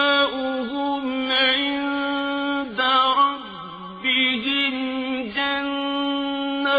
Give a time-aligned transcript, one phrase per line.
[0.03, 2.81] جزاؤهم عند
[3.19, 4.77] ربهم
[5.37, 6.79] جنات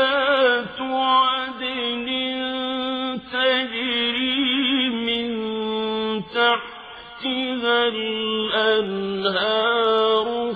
[0.81, 2.07] عدن
[3.33, 5.27] تجري من
[6.23, 7.77] تحتها
[8.43, 9.33] الأنهار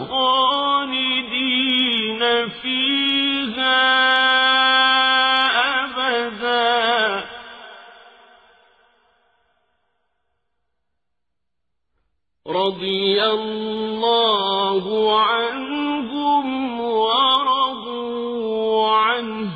[0.10, 1.42] خالدين
[12.47, 14.85] رضي الله
[15.23, 16.47] عنهم
[16.81, 19.53] ورضوا عنه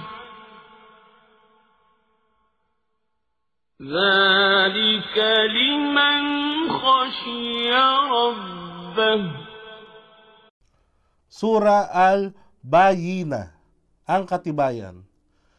[3.83, 5.17] ذلك
[5.51, 6.23] لمن
[6.71, 7.75] خشي
[8.07, 9.47] ربه
[11.37, 13.53] Sura al-Bayina,
[14.09, 15.05] ang katibayan.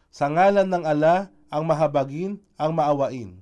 [0.10, 3.38] Sa ngalan ng ala, ang mahabagin, ang maawain.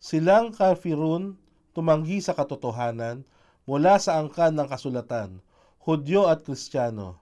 [0.00, 1.36] Silang kafirun,
[1.73, 3.23] tumanggi sa katotohanan
[3.69, 5.41] mula sa angkan ng kasulatan,
[5.85, 7.21] Hudyo at Kristiyano,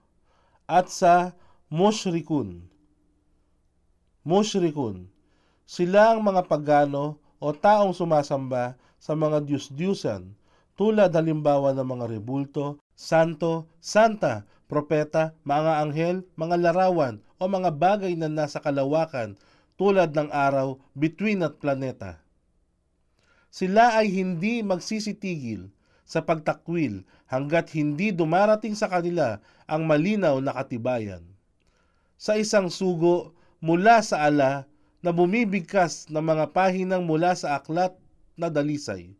[0.64, 1.36] at sa
[1.68, 2.64] mushrikun.
[4.24, 5.08] Mushrikun,
[5.68, 10.34] silang mga pagano o taong sumasamba sa mga Diyos-Diyusan
[10.78, 18.12] tulad halimbawa ng mga rebulto, santo, santa, propeta, mga anghel, mga larawan o mga bagay
[18.14, 19.34] na nasa kalawakan
[19.78, 22.18] tulad ng araw, bituin at planeta.
[23.48, 25.72] Sila ay hindi magsisitigil
[26.08, 31.24] sa pagtakwil hanggat hindi dumarating sa kanila ang malinaw na katibayan.
[32.16, 34.64] Sa isang sugo mula sa ala
[35.04, 37.94] na bumibigkas ng mga pahinang mula sa aklat
[38.34, 39.14] na dalisay,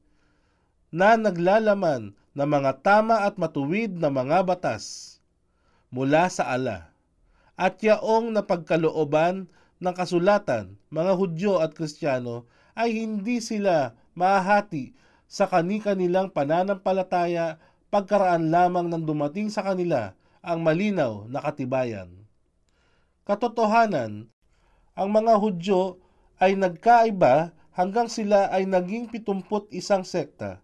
[0.88, 5.16] na naglalaman ng mga tama at matuwid na mga batas
[5.92, 6.90] mula sa ala,
[7.58, 12.46] at yaong napagkalooban ng kasulatan, mga Hudyo at Kristiyano,
[12.78, 14.98] ay hindi sila mahahati
[15.30, 17.62] sa kani-kanilang pananampalataya
[17.94, 22.10] pagkaraan lamang ng dumating sa kanila ang malinaw na katibayan.
[23.22, 24.26] Katotohanan,
[24.98, 26.02] ang mga Hudyo
[26.42, 30.58] ay nagkaiba hanggang sila ay naging pitumput isang sekta.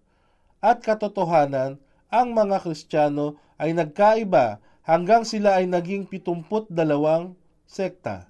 [0.58, 1.78] At katotohanan,
[2.10, 8.26] ang mga Kristiyano ay nagkaiba hanggang sila ay naging pitumput dalawang sekta.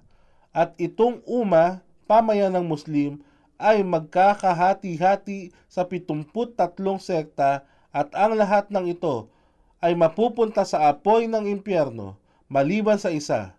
[0.53, 3.24] At itong uma, pamayan ng Muslim,
[3.59, 7.63] ay magkakahati-hati sa pitumput tatlong sekta
[7.95, 9.31] at ang lahat ng ito
[9.79, 12.19] ay mapupunta sa apoy ng impyerno
[12.51, 13.55] maliban sa isa.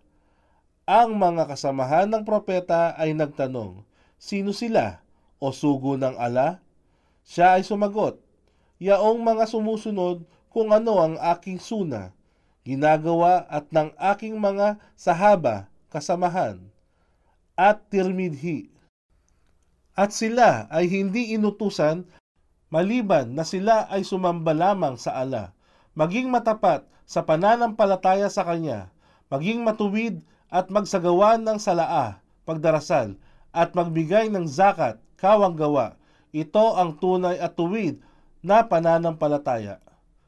[0.87, 3.83] Ang mga kasamahan ng propeta ay nagtanong,
[4.17, 5.03] Sino sila?
[5.37, 6.63] O sugo ng ala?
[7.27, 8.17] Siya ay sumagot,
[8.79, 10.23] Yaong mga sumusunod
[10.53, 12.13] kung ano ang aking suna,
[12.61, 16.61] ginagawa at ng aking mga sahaba, kasamahan,
[17.57, 18.69] at tirmidhi.
[19.97, 22.05] At sila ay hindi inutusan
[22.69, 25.57] maliban na sila ay sumamba lamang sa ala,
[25.97, 28.93] maging matapat sa pananampalataya sa Kanya,
[29.33, 30.21] maging matuwid
[30.53, 33.17] at magsagawa ng salaa, pagdarasal,
[33.49, 35.97] at magbigay ng zakat, kawang gawa.
[36.29, 37.97] Ito ang tunay at tuwid
[38.45, 39.81] na pananampalataya.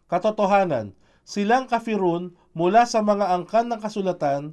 [0.10, 4.44] Katotohanan, silang kafirun mula sa mga angkan ng kasulatan,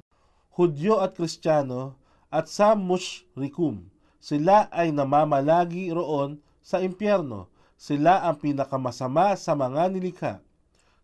[0.53, 1.97] Hudyo at Kristiyano,
[2.29, 3.89] at sa mushrikum.
[4.17, 7.47] Sila ay namamalagi roon sa impyerno.
[7.77, 10.33] Sila ang pinakamasama sa mga nilikha.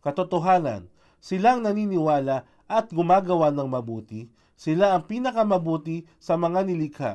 [0.01, 0.89] Katotohanan,
[1.21, 4.27] silang naniniwala at gumagawa ng mabuti.
[4.57, 7.13] Sila ang pinakamabuti sa mga nilikha.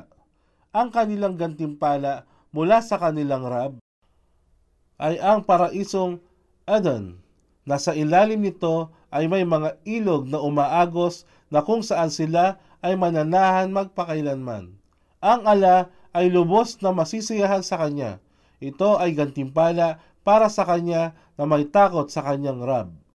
[0.71, 2.23] Ang kanilang gantimpala
[2.55, 3.73] mula sa kanilang Rab
[4.99, 6.19] ay ang paraisong
[6.69, 7.17] Adan.
[7.65, 13.73] Nasa ilalim nito ay may mga ilog na umaagos na kung saan sila ay mananahan
[13.73, 14.78] magpakailanman.
[15.19, 18.23] Ang ala ay lubos na masisiyahan sa kanya.
[18.63, 22.99] Ito ay gantimpala para sa kanya na may takot sa kanyang Rab.